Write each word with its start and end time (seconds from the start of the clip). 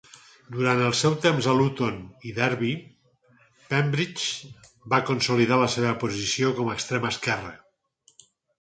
Durant 0.53 0.79
el 0.85 0.93
seu 0.99 1.17
temps 1.25 1.47
a 1.51 1.53
Luton 1.57 1.99
i 2.29 2.33
Derby, 2.37 2.71
Pembridge 3.75 4.51
va 4.95 5.03
consolidar 5.13 5.63
la 5.67 5.71
seva 5.77 5.95
posició 6.07 6.53
com 6.61 6.73
a 6.75 6.77
extrem 6.81 7.09
esquerre. 7.15 7.55